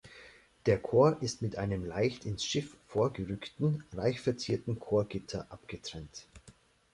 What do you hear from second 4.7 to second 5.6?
Chorgitter